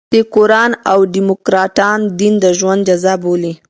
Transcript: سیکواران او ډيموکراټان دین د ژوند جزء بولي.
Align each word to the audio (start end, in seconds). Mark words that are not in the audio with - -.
سیکواران 0.13 0.71
او 0.91 0.99
ډيموکراټان 1.13 1.99
دین 2.19 2.33
د 2.43 2.45
ژوند 2.59 2.81
جزء 2.89 3.15
بولي. 3.23 3.53